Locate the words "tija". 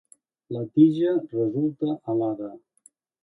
0.77-1.11